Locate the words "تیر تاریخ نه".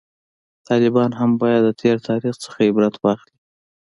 1.81-2.49